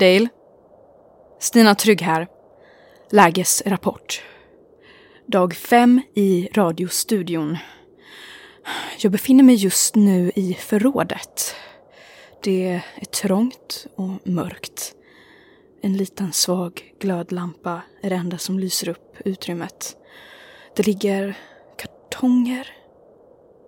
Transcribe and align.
Dale. 0.00 0.28
Stina 1.38 1.74
Trygg 1.74 2.02
här. 2.02 2.28
Lägesrapport. 3.10 4.22
Dag 5.26 5.54
fem 5.54 6.02
i 6.14 6.48
radiostudion. 6.52 7.58
Jag 8.98 9.12
befinner 9.12 9.44
mig 9.44 9.54
just 9.54 9.94
nu 9.94 10.32
i 10.34 10.54
förrådet. 10.54 11.54
Det 12.42 12.82
är 12.96 13.04
trångt 13.04 13.86
och 13.96 14.26
mörkt. 14.28 14.94
En 15.82 15.96
liten 15.96 16.32
svag 16.32 16.94
glödlampa 17.00 17.82
är 18.02 18.10
det 18.10 18.16
enda 18.16 18.38
som 18.38 18.58
lyser 18.58 18.88
upp 18.88 19.16
utrymmet. 19.24 19.96
Det 20.76 20.86
ligger 20.86 21.38
kartonger, 21.78 22.68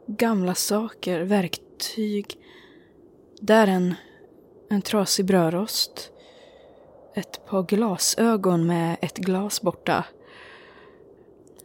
gamla 0.07 0.55
saker, 0.55 1.21
verktyg. 1.21 2.35
Där 3.41 3.67
en, 3.67 3.95
en 4.71 4.83
trasig 4.83 5.27
brödrost. 5.27 6.12
Ett 7.15 7.47
par 7.47 7.63
glasögon 7.63 8.67
med 8.67 8.97
ett 9.01 9.17
glas 9.17 9.63
borta. 9.63 10.05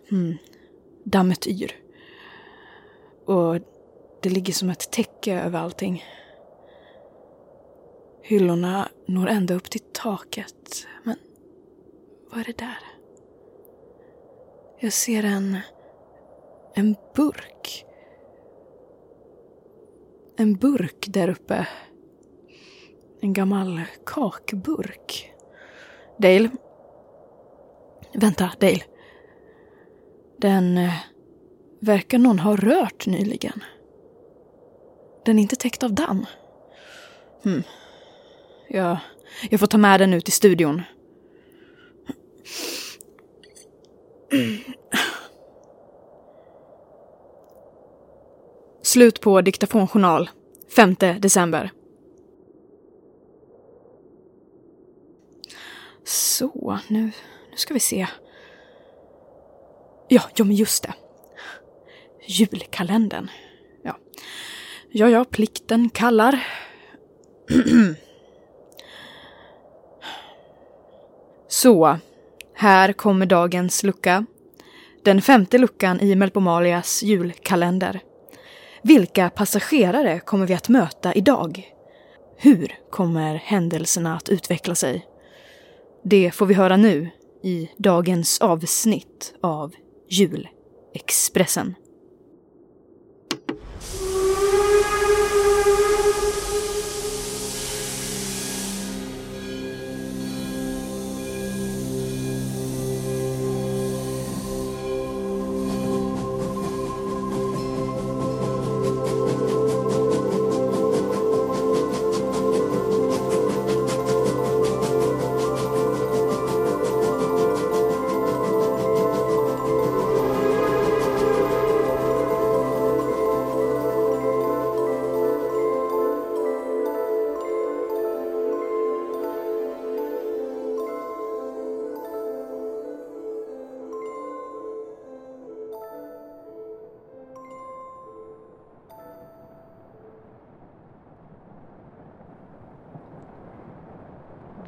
Hmm. 0.09 0.37
Dametyr. 1.03 1.75
Och 3.25 3.59
det 4.21 4.29
ligger 4.29 4.53
som 4.53 4.69
ett 4.69 4.91
täcke 4.91 5.41
över 5.41 5.59
allting. 5.59 6.05
Hyllorna 8.21 8.89
når 9.05 9.27
ända 9.27 9.53
upp 9.53 9.69
till 9.69 9.81
taket. 9.93 10.87
Men 11.03 11.15
vad 12.31 12.39
är 12.39 12.43
det 12.43 12.57
där? 12.57 12.77
Jag 14.79 14.93
ser 14.93 15.23
en... 15.23 15.57
En 16.75 16.95
burk. 17.15 17.85
En 20.37 20.55
burk 20.55 21.05
där 21.07 21.29
uppe. 21.29 21.67
En 23.19 23.33
gammal 23.33 23.81
kakburk. 24.05 25.33
Dale. 26.17 26.49
Vänta, 28.13 28.51
Dale. 28.59 28.83
Den 30.37 30.77
eh, 30.77 30.93
verkar 31.79 32.17
någon 32.17 32.39
ha 32.39 32.55
rört 32.55 33.05
nyligen. 33.05 33.63
Den 35.25 35.39
är 35.39 35.41
inte 35.41 35.55
täckt 35.55 35.83
av 35.83 35.93
damm. 35.93 36.25
Hmm. 37.43 37.63
Jag, 38.67 38.97
jag 39.49 39.59
får 39.59 39.67
ta 39.67 39.77
med 39.77 39.99
den 39.99 40.13
ut 40.13 40.27
i 40.27 40.31
studion. 40.31 40.81
Slut 48.81 49.21
på 49.21 49.41
diktafonjournal. 49.41 50.29
5 50.75 50.95
december. 51.19 51.71
Så, 56.07 56.79
nu, 56.87 57.01
nu 57.51 57.55
ska 57.55 57.73
vi 57.73 57.79
se. 57.79 58.07
Ja, 60.07 60.21
ja 60.35 60.45
men 60.45 60.55
just 60.55 60.83
det. 60.83 60.93
Julkalendern. 62.27 63.29
Ja, 63.83 63.97
ja, 64.91 65.09
ja 65.09 65.25
plikten 65.25 65.89
kallar. 65.89 66.47
Så, 71.47 71.99
här 72.55 72.93
kommer 72.93 73.25
dagens 73.25 73.83
lucka. 73.83 74.25
Den 75.03 75.21
femte 75.21 75.57
luckan 75.57 75.99
i 75.99 76.15
Melpomalias 76.15 77.03
julkalender. 77.03 77.99
Vilka 78.81 79.29
passagerare 79.29 80.19
kommer 80.19 80.47
vi 80.47 80.53
att 80.53 80.69
möta 80.69 81.13
idag? 81.13 81.71
Hur 82.37 82.75
kommer 82.89 83.35
händelserna 83.35 84.15
att 84.15 84.29
utveckla 84.29 84.75
sig? 84.75 85.05
Det 86.09 86.31
får 86.31 86.45
vi 86.45 86.53
höra 86.53 86.77
nu 86.77 87.09
i 87.43 87.69
dagens 87.77 88.41
avsnitt 88.41 89.33
av 89.41 89.73
Julexpressen. 90.09 91.75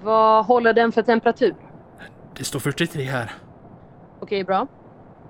Vad 0.03 0.45
håller 0.45 0.73
den 0.73 0.91
för 0.91 1.01
temperatur? 1.01 1.55
Det 2.37 2.43
står 2.43 2.59
43 2.59 3.03
här. 3.03 3.31
Okej, 4.19 4.43
bra. 4.43 4.67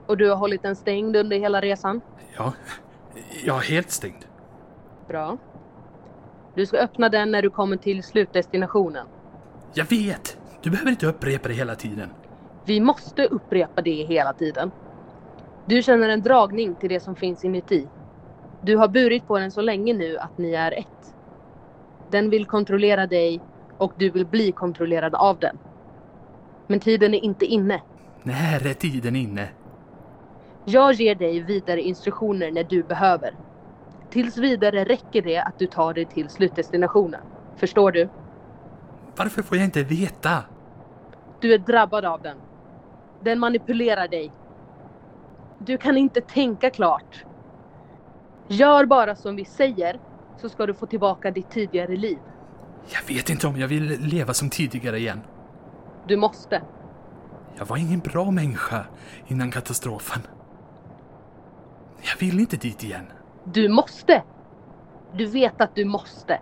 Och 0.05 0.17
du 0.17 0.29
har 0.29 0.35
hållit 0.35 0.61
den 0.61 0.75
stängd 0.75 1.15
under 1.15 1.37
hela 1.39 1.61
resan? 1.61 2.01
Ja, 2.37 2.53
är 3.45 3.71
helt 3.71 3.91
stängd. 3.91 4.25
Bra. 5.07 5.37
Du 6.55 6.65
ska 6.65 6.77
öppna 6.77 7.09
den 7.09 7.31
när 7.31 7.41
du 7.41 7.49
kommer 7.49 7.77
till 7.77 8.03
slutdestinationen. 8.03 9.07
Jag 9.73 9.85
vet! 9.85 10.37
Du 10.61 10.69
behöver 10.69 10.91
inte 10.91 11.07
upprepa 11.07 11.47
det 11.47 11.53
hela 11.53 11.75
tiden. 11.75 12.09
Vi 12.65 12.79
måste 12.79 13.25
upprepa 13.25 13.81
det 13.81 14.03
hela 14.03 14.33
tiden. 14.33 14.71
Du 15.65 15.83
känner 15.83 16.09
en 16.09 16.21
dragning 16.21 16.75
till 16.75 16.89
det 16.89 16.99
som 16.99 17.15
finns 17.15 17.45
inuti. 17.45 17.87
Du 18.61 18.77
har 18.77 18.87
burit 18.87 19.27
på 19.27 19.39
den 19.39 19.51
så 19.51 19.61
länge 19.61 19.93
nu 19.93 20.17
att 20.17 20.37
ni 20.37 20.51
är 20.51 20.71
ett. 20.71 21.15
Den 22.09 22.29
vill 22.29 22.45
kontrollera 22.45 23.07
dig 23.07 23.41
och 23.79 23.93
du 23.97 24.09
vill 24.09 24.25
bli 24.25 24.51
kontrollerad 24.51 25.15
av 25.15 25.39
den. 25.39 25.57
Men 26.67 26.79
tiden 26.79 27.13
är 27.13 27.23
inte 27.23 27.45
inne. 27.45 27.81
När 28.23 28.67
är 28.67 28.73
tiden 28.73 29.15
inne? 29.15 29.49
Jag 30.65 30.93
ger 30.93 31.15
dig 31.15 31.39
vidare 31.39 31.81
instruktioner 31.81 32.51
när 32.51 32.63
du 32.63 32.83
behöver. 32.83 33.35
Tills 34.09 34.37
vidare 34.37 34.83
räcker 34.83 35.21
det 35.21 35.37
att 35.37 35.59
du 35.59 35.67
tar 35.67 35.93
dig 35.93 36.05
till 36.05 36.29
slutdestinationen. 36.29 37.21
Förstår 37.57 37.91
du? 37.91 38.09
Varför 39.15 39.41
får 39.41 39.57
jag 39.57 39.65
inte 39.65 39.83
veta? 39.83 40.43
Du 41.39 41.53
är 41.53 41.57
drabbad 41.57 42.05
av 42.05 42.21
den. 42.21 42.37
Den 43.21 43.39
manipulerar 43.39 44.07
dig. 44.07 44.31
Du 45.57 45.77
kan 45.77 45.97
inte 45.97 46.21
tänka 46.21 46.69
klart. 46.69 47.25
Gör 48.47 48.85
bara 48.85 49.15
som 49.15 49.35
vi 49.35 49.45
säger 49.45 49.99
så 50.37 50.49
ska 50.49 50.65
du 50.65 50.73
få 50.73 50.85
tillbaka 50.85 51.31
ditt 51.31 51.49
tidigare 51.49 51.95
liv. 51.95 52.19
Jag 52.87 53.15
vet 53.15 53.29
inte 53.29 53.47
om 53.47 53.57
jag 53.59 53.67
vill 53.67 53.99
leva 53.99 54.33
som 54.33 54.49
tidigare 54.49 54.99
igen. 54.99 55.21
Du 56.07 56.17
måste. 56.17 56.61
Jag 57.57 57.65
var 57.65 57.77
ingen 57.77 57.99
bra 57.99 58.31
människa 58.31 58.85
innan 59.27 59.51
katastrofen. 59.51 60.21
Jag 62.01 62.19
vill 62.19 62.39
inte 62.39 62.57
dit 62.57 62.83
igen. 62.83 63.05
Du 63.43 63.69
måste! 63.69 64.23
Du 65.13 65.25
vet 65.25 65.61
att 65.61 65.75
du 65.75 65.85
måste. 65.85 66.39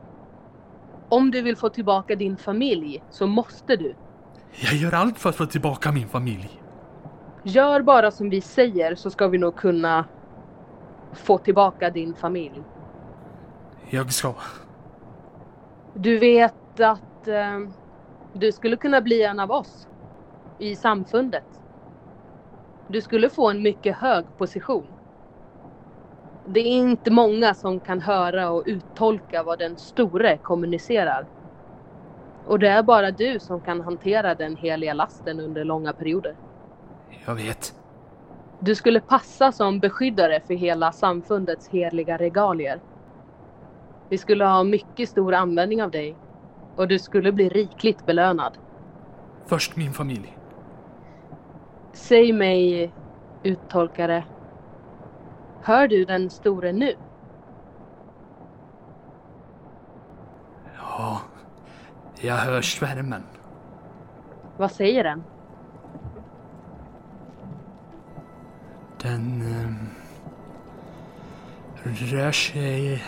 Om 1.10 1.32
du 1.32 1.42
vill 1.42 1.56
få 1.56 1.70
tillbaka 1.70 2.16
din 2.16 2.38
familj 2.38 3.04
så 3.10 3.28
måste 3.28 3.76
du. 3.76 3.96
Jag 4.56 4.74
gör 4.74 4.94
allt 4.94 5.20
för 5.20 5.30
att 5.30 5.36
få 5.36 5.46
tillbaka 5.46 5.92
min 5.92 6.08
familj. 6.08 6.62
Gör 7.44 7.82
bara 7.82 8.12
som 8.12 8.30
vi 8.30 8.42
säger 8.42 8.96
så 8.96 9.10
ska 9.10 9.28
vi 9.28 9.38
nog 9.38 9.56
kunna 9.56 10.06
få 11.14 11.38
tillbaka 11.38 11.90
din 11.90 12.16
familj. 12.16 12.64
Jag 13.90 14.14
ska. 14.14 14.34
Du 15.94 16.20
vet 16.20 16.80
att 16.80 17.28
eh, 17.28 17.60
du 18.34 18.52
skulle 18.52 18.78
kunna 18.78 19.02
bli 19.02 19.24
en 19.24 19.40
av 19.40 19.52
oss 19.52 19.88
i 20.60 20.76
samfundet. 20.76 21.62
Du 22.88 23.02
skulle 23.02 23.30
få 23.30 23.50
en 23.50 23.62
mycket 23.62 23.96
hög 23.96 24.26
position. 24.38 24.88
Det 26.46 26.60
är 26.60 26.66
inte 26.66 27.12
många 27.12 27.54
som 27.54 27.80
kan 27.80 28.02
höra 28.02 28.50
och 28.50 28.64
uttolka 28.66 29.44
vad 29.44 29.60
den 29.60 29.78
store 29.78 30.38
kommunicerar. 30.38 31.26
Och 32.46 32.60
det 32.60 32.68
är 32.68 32.84
bara 32.84 33.12
du 33.12 33.40
som 33.40 33.62
kan 33.62 33.82
hantera 33.82 34.36
den 34.36 34.56
heliga 34.56 34.94
lasten 34.94 35.40
under 35.40 35.64
långa 35.64 35.94
perioder. 35.94 36.36
Jag 37.26 37.36
vet. 37.36 37.74
Du 38.60 38.76
skulle 38.76 39.00
passa 39.00 39.52
som 39.52 39.80
beskyddare 39.80 40.40
för 40.40 40.54
hela 40.54 40.92
samfundets 40.92 41.68
heliga 41.70 42.18
regalier. 42.18 42.80
Vi 44.10 44.18
skulle 44.18 44.46
ha 44.46 44.64
mycket 44.64 45.10
stor 45.10 45.34
användning 45.34 45.84
av 45.84 45.92
dig. 45.92 46.16
Och 46.76 46.88
du 46.88 47.00
skulle 47.00 47.32
bli 47.32 47.50
rikligt 47.50 48.06
belönad. 48.06 48.58
Först 49.46 49.76
min 49.76 49.94
familj. 49.94 50.38
Säg 51.94 52.34
mig, 52.34 52.94
uttolkare. 53.44 54.24
Hör 55.62 55.88
du 55.88 56.06
den 56.06 56.30
store 56.30 56.72
nu? 56.72 56.94
Ja, 60.78 61.22
jag 62.22 62.36
hör 62.36 62.62
svärmen. 62.62 63.24
Vad 64.58 64.72
säger 64.72 65.04
den? 65.04 65.24
Den 69.02 69.42
eh, 69.42 69.74
rör 72.14 72.32
sig 72.32 73.04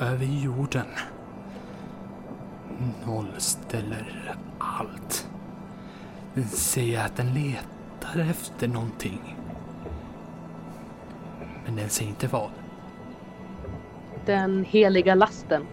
över 0.00 0.24
jorden. 0.24 0.86
Nollställer 3.06 4.34
allt. 4.58 5.28
Den 6.34 6.44
säger 6.44 7.04
att 7.04 7.16
den 7.16 7.34
letar 7.34 8.20
efter 8.20 8.68
någonting. 8.68 9.36
Men 11.64 11.76
den 11.76 11.88
säger 11.88 12.10
inte 12.10 12.26
vad. 12.26 12.50
Den 14.26 14.64
heliga 14.64 15.14
lasten. 15.14 15.66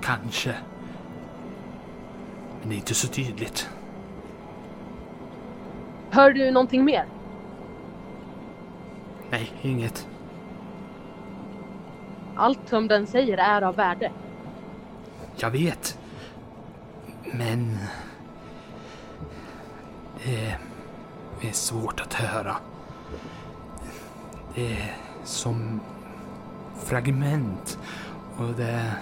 Kanske. 0.00 0.54
Men 2.60 2.68
det 2.68 2.74
är 2.74 2.76
inte 2.76 2.94
så 2.94 3.08
tydligt. 3.08 3.68
Hör 6.10 6.30
du 6.30 6.50
någonting 6.50 6.84
mer? 6.84 7.04
Nej, 9.30 9.52
inget. 9.62 10.08
Allt 12.40 12.68
som 12.68 12.88
den 12.88 13.06
säger 13.06 13.38
är 13.38 13.62
av 13.62 13.76
värde. 13.76 14.12
Jag 15.36 15.50
vet. 15.50 15.98
Men... 17.32 17.78
Det 20.24 21.48
är 21.48 21.52
svårt 21.52 22.00
att 22.00 22.14
höra. 22.14 22.56
Det 24.54 24.72
är 24.72 24.96
som 25.24 25.80
fragment 26.84 27.78
och 28.38 28.54
det... 28.56 28.92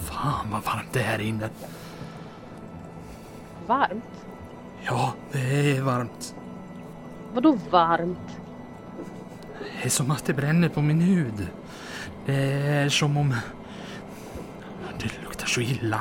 Fan 0.00 0.50
vad 0.50 0.64
varmt 0.64 0.92
det 0.92 1.00
är 1.00 1.04
här 1.04 1.20
inne. 1.20 1.48
Varmt? 3.66 4.26
Ja, 4.82 5.12
det 5.32 5.76
är 5.76 5.82
varmt. 5.82 6.34
Vadå 7.34 7.58
varmt? 7.70 8.43
Det 9.64 9.86
är 9.86 9.90
som 9.90 10.10
att 10.10 10.24
det 10.24 10.32
bränner 10.34 10.68
på 10.68 10.80
min 10.82 11.00
hud. 11.00 11.48
Det 12.26 12.52
är 12.52 12.88
som 12.88 13.16
om... 13.16 13.34
Det 14.98 15.10
luktar 15.24 15.46
så 15.46 15.60
illa. 15.60 16.00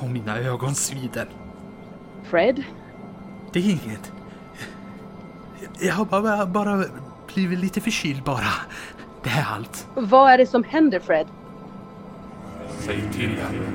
Och 0.00 0.08
mina 0.08 0.38
ögon 0.38 0.74
svider. 0.74 1.28
Fred? 2.30 2.62
Det 3.52 3.58
är 3.58 3.70
inget. 3.70 4.12
Jag 5.80 5.94
har 5.94 6.04
bara, 6.04 6.46
bara 6.46 6.84
blivit 7.34 7.58
lite 7.58 7.80
förkyld 7.80 8.22
bara. 8.22 8.52
Det 9.22 9.30
är 9.30 9.46
allt. 9.54 9.86
Vad 9.94 10.32
är 10.32 10.38
det 10.38 10.46
som 10.46 10.64
händer 10.64 11.00
Fred? 11.00 11.26
Säg 12.78 13.02
till 13.12 13.30
henne. 13.30 13.66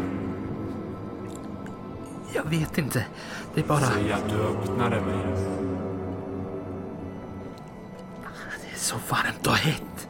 Jag 2.33 2.43
vet 2.43 2.77
inte. 2.77 3.05
Det 3.53 3.61
är 3.61 3.65
bara... 3.65 3.79
Säg 3.79 4.11
att 4.11 4.29
du 4.29 4.35
öppnade 4.35 5.01
mig. 5.01 5.66
Är 8.77 8.81
så 8.81 8.95
varmt 9.09 9.47
och 9.47 9.55
hett. 9.55 10.09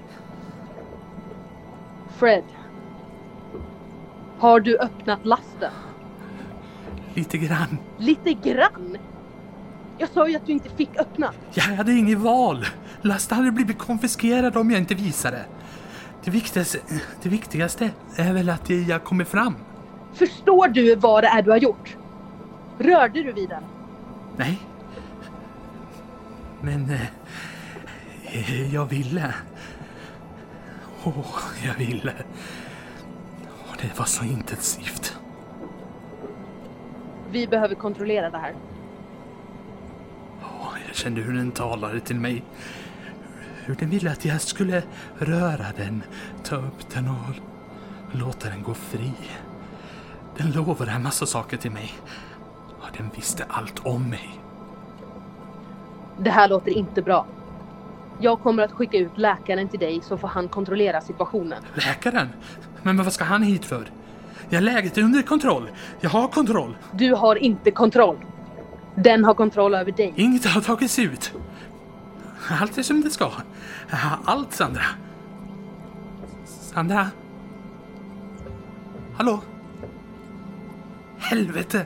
Fred? 2.18 2.44
Har 4.40 4.60
du 4.60 4.78
öppnat 4.78 5.26
lasten? 5.26 5.72
Lite 7.14 7.38
grann. 7.38 7.78
Lite 7.98 8.34
grann? 8.34 8.98
Jag 9.98 10.10
sa 10.10 10.28
ju 10.28 10.36
att 10.36 10.46
du 10.46 10.52
inte 10.52 10.70
fick 10.70 11.00
öppna. 11.00 11.34
Jag 11.54 11.64
hade 11.64 11.92
inget 11.94 12.18
val. 12.18 12.66
Lasten 13.02 13.38
hade 13.38 13.52
blivit 13.52 13.78
konfiskerad 13.78 14.58
om 14.58 14.72
jag 14.72 14.80
inte 14.80 14.96
visade. 14.96 15.46
Det 16.24 16.32
viktigaste, 16.32 16.80
det 17.22 17.30
viktigaste 17.30 17.90
är 18.16 18.34
väl 18.34 18.50
att 18.50 18.70
jag 18.70 19.04
kommer 19.04 19.26
fram. 19.26 19.56
Förstår 20.14 20.68
du 20.68 20.96
vad 20.96 21.24
det 21.24 21.28
är 21.28 21.42
du 21.42 21.52
har 21.52 21.58
gjort? 21.58 21.98
Rörde 22.78 23.24
du 23.24 23.32
vid 23.32 23.50
den? 23.50 23.64
Nej. 24.38 24.62
Men... 26.62 26.90
Eh, 26.90 27.02
jag 28.74 28.86
ville. 28.86 29.34
Åh, 31.04 31.40
jag 31.66 31.74
ville. 31.74 32.14
Och 33.70 33.76
det 33.82 34.00
var 34.00 34.06
så 34.06 34.26
intensivt. 34.26 35.18
Vi 37.32 37.48
behöver 37.48 37.76
kontrollera 37.76 38.30
det 38.30 38.38
här. 38.38 38.56
Åh, 40.42 40.74
jag 40.88 40.96
kände 40.96 41.22
hur 41.22 41.34
den 41.34 41.52
talade 41.52 42.00
till 42.00 42.20
mig. 42.20 42.44
Hur 43.66 43.76
den 43.76 43.90
ville 43.90 44.12
att 44.12 44.26
jag 44.26 44.42
skulle 44.42 44.84
röra 45.18 45.66
den, 45.78 46.04
ta 46.44 46.56
upp 46.56 46.90
den 46.94 47.08
och 47.08 47.36
låta 48.12 48.50
den 48.50 48.64
gå 48.64 48.74
fri. 48.74 49.12
Den 50.38 50.52
lovade 50.52 50.92
en 50.92 51.04
massa 51.04 51.26
saker 51.26 51.58
till 51.58 51.72
mig. 51.72 51.94
Den 52.98 53.10
visste 53.16 53.46
allt 53.48 53.86
om 53.86 54.10
mig. 54.10 54.40
Det 56.20 56.30
här 56.30 56.50
låter 56.50 56.72
inte 56.72 57.02
bra. 57.02 57.26
Jag 58.20 58.40
kommer 58.40 58.64
att 58.64 58.72
skicka 58.72 58.98
ut 58.98 59.18
läkaren 59.18 59.68
till 59.68 59.80
dig 59.80 60.02
så 60.04 60.18
får 60.18 60.28
han 60.28 60.48
kontrollera 60.48 61.02
situationen. 61.02 61.64
Läkaren? 61.74 62.28
Men 62.84 62.98
vad 62.98 63.14
ska 63.14 63.24
han 63.24 63.44
hit 63.44 63.66
för? 63.66 63.92
Jag 64.50 64.64
läget 64.64 64.98
under 64.98 65.22
kontroll. 65.22 65.70
Jag 66.00 66.10
har 66.10 66.28
kontroll. 66.28 66.78
Du 66.92 67.14
har 67.14 67.36
inte 67.36 67.72
kontroll. 67.72 68.18
Den 68.96 69.26
har 69.26 69.34
kontroll 69.34 69.76
över 69.76 69.92
dig. 69.92 70.14
Inget 70.16 70.46
har 70.46 70.62
tagits 70.62 71.00
ut. 71.00 71.34
Allt 72.62 72.78
är 72.78 72.84
som 72.84 73.02
det 73.02 73.10
ska. 73.10 73.32
Allt, 74.24 74.54
Sandra. 74.54 74.84
Sandra? 76.46 77.08
Hallå? 79.18 79.42
Helvete! 81.18 81.86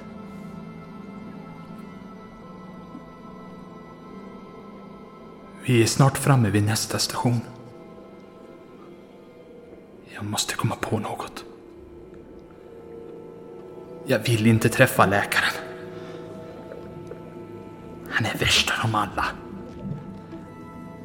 Vi 5.66 5.82
är 5.82 5.88
snart 5.88 6.18
framme 6.18 6.50
vid 6.50 6.64
nästa 6.64 7.00
station. 7.00 7.42
Jag 10.10 10.26
måste 10.26 10.56
komma 10.56 10.76
på 10.76 11.00
något. 11.00 11.44
Jag 14.06 14.20
vill 14.20 14.48
inte 14.48 14.70
träffa 14.70 15.06
läkaren. 15.06 15.54
Han 18.10 18.26
är 18.26 18.38
värst 18.38 18.72
av 18.72 18.78
dem 18.82 18.96
alla. 18.96 19.26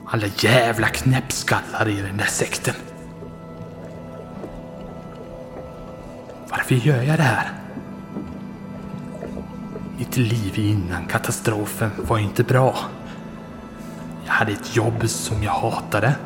Alla 0.06 0.26
jävla 0.38 0.88
knäppskallar 0.88 1.88
i 1.88 2.00
den 2.00 2.16
där 2.16 2.26
sekten. 2.26 2.74
Varför 6.50 6.74
gör 6.74 7.02
jag 7.02 7.18
det 7.18 7.22
här? 7.22 7.52
Mitt 9.98 10.16
liv 10.16 10.58
innan 10.58 11.06
katastrofen 11.06 11.90
var 11.96 12.18
inte 12.18 12.42
bra. 12.42 12.76
Jag 14.36 14.40
hade 14.40 14.52
ett 14.52 14.76
jobb 14.76 15.08
som 15.08 15.42
jag 15.42 15.52
hatade. 15.52 16.16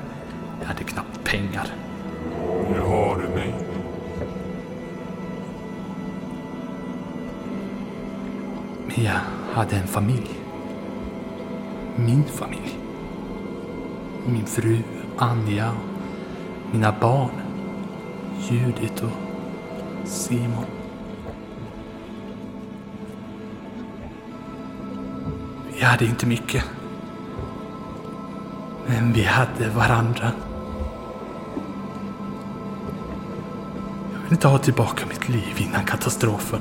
Jag 0.61 0.67
hade 0.67 0.85
knappt 0.85 1.25
pengar. 1.25 1.67
Nu 2.73 2.81
har 2.81 3.23
du 3.23 3.29
mig. 3.29 3.55
Men 8.87 9.05
jag 9.05 9.21
hade 9.52 9.76
en 9.76 9.87
familj. 9.87 10.31
Min 11.97 12.25
familj. 12.25 12.79
Min 14.26 14.47
fru 14.47 14.79
Anja 15.19 15.71
och 15.71 16.75
mina 16.75 16.95
barn. 17.00 17.40
Judit 18.49 19.02
och 19.02 19.11
Simon. 20.09 20.67
Vi 25.75 25.85
hade 25.85 26.05
inte 26.05 26.26
mycket. 26.26 26.64
Men 28.91 29.13
vi 29.13 29.25
hade 29.25 29.69
varandra. 29.69 30.33
Jag 34.13 34.23
vill 34.23 34.33
inte 34.33 34.49
ha 34.49 34.59
tillbaka 34.59 35.07
mitt 35.07 35.29
liv 35.29 35.55
innan 35.57 35.85
katastrofen. 35.85 36.61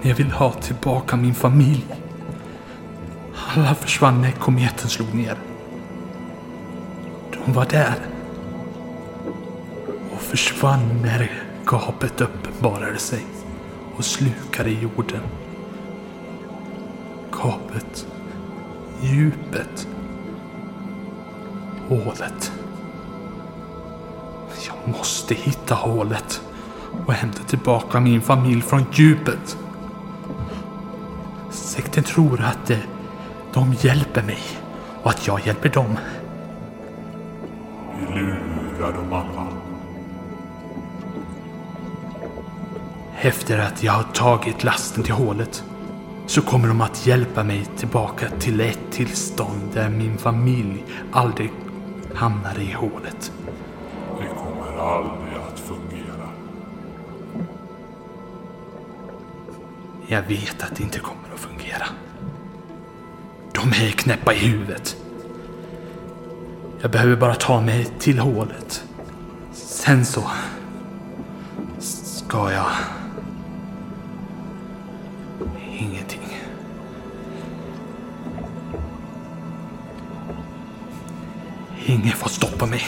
Men 0.00 0.08
jag 0.08 0.16
vill 0.16 0.30
ha 0.30 0.52
tillbaka 0.52 1.16
min 1.16 1.34
familj. 1.34 1.86
Alla 3.54 3.74
försvann 3.74 4.20
när 4.20 4.30
kometen 4.30 4.88
slog 4.88 5.14
ner. 5.14 5.36
De 7.32 7.52
var 7.52 7.64
där. 7.64 7.94
Och 10.14 10.20
försvann 10.20 11.02
när 11.02 11.30
gapet 11.64 12.20
uppenbarade 12.20 12.98
sig 12.98 13.26
och 13.96 14.04
slukade 14.04 14.70
jorden. 14.70 15.22
Gapet. 17.30 18.06
Djupet. 19.02 19.88
Hålet. 21.88 22.52
Jag 24.66 24.96
måste 24.96 25.34
hitta 25.34 25.74
hålet 25.74 26.42
och 27.06 27.12
hämta 27.12 27.42
tillbaka 27.42 28.00
min 28.00 28.20
familj 28.20 28.62
från 28.62 28.84
djupet. 28.92 29.58
Sekten 31.50 32.04
tror 32.04 32.40
att 32.40 32.70
eh, 32.70 32.78
de 33.54 33.74
hjälper 33.80 34.22
mig 34.22 34.40
och 35.02 35.10
att 35.10 35.26
jag 35.26 35.46
hjälper 35.46 35.68
dem. 35.68 35.96
Vi 37.98 38.20
lurar 38.20 38.92
dem 38.92 39.12
alla. 39.12 39.46
Efter 43.20 43.58
att 43.58 43.82
jag 43.82 43.92
har 43.92 44.02
tagit 44.02 44.64
lasten 44.64 45.02
till 45.02 45.12
hålet 45.14 45.64
så 46.26 46.42
kommer 46.42 46.68
de 46.68 46.80
att 46.80 47.06
hjälpa 47.06 47.44
mig 47.44 47.66
tillbaka 47.76 48.26
till 48.38 48.60
ett 48.60 48.78
tillstånd 48.90 49.70
där 49.74 49.88
min 49.88 50.18
familj 50.18 50.84
aldrig 51.12 51.50
hamnar 52.16 52.58
i 52.58 52.72
hålet. 52.72 53.32
Det 54.20 54.28
kommer 54.28 54.78
aldrig 54.80 55.34
att 55.34 55.60
fungera. 55.60 56.28
Jag 60.06 60.22
vet 60.22 60.62
att 60.62 60.76
det 60.76 60.82
inte 60.82 60.98
kommer 60.98 61.34
att 61.34 61.40
fungera. 61.40 61.86
De 63.52 63.68
är 63.68 63.90
knäppa 63.90 64.34
i 64.34 64.36
huvudet. 64.36 64.96
Jag 66.80 66.90
behöver 66.90 67.16
bara 67.16 67.34
ta 67.34 67.60
mig 67.60 67.84
till 67.98 68.18
hålet. 68.18 68.84
Sen 69.52 70.04
så 70.04 70.22
ska 71.78 72.52
jag... 72.52 72.75
Ingen 82.06 82.18
får 82.18 82.28
stoppa 82.28 82.66
mig. 82.66 82.82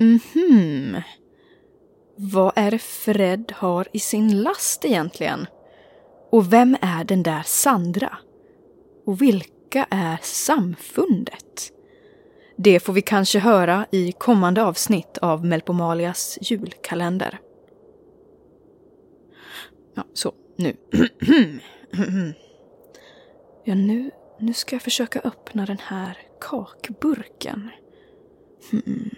Mhm. 0.00 1.02
Vad 2.16 2.52
är 2.56 2.70
det 2.70 2.78
Fred 2.78 3.52
har 3.56 3.88
i 3.92 3.98
sin 3.98 4.42
last 4.42 4.84
egentligen? 4.84 5.46
Och 6.30 6.52
vem 6.52 6.76
är 6.80 7.04
den 7.04 7.22
där 7.22 7.42
Sandra? 7.46 8.18
Och 9.06 9.22
vilka 9.22 9.86
är 9.90 10.18
samfundet? 10.22 11.72
Det 12.56 12.80
får 12.80 12.92
vi 12.92 13.02
kanske 13.02 13.38
höra 13.38 13.86
i 13.90 14.12
kommande 14.12 14.62
avsnitt 14.62 15.18
av 15.18 15.44
Melpomalias 15.44 16.38
julkalender. 16.40 17.40
Ja, 19.94 20.04
så, 20.14 20.32
nu. 20.56 20.76
ja, 23.64 23.74
nu, 23.74 24.10
nu 24.38 24.54
ska 24.54 24.74
jag 24.74 24.82
försöka 24.82 25.20
öppna 25.20 25.66
den 25.66 25.78
här 25.78 26.18
kakburken. 26.40 27.70
Hmm. 28.70 29.10